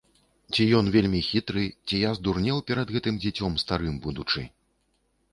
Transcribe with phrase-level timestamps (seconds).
[0.53, 4.41] Ці ён вельмі хітры, ці я здурнеў перад гэтым дзіцём, старым будучы.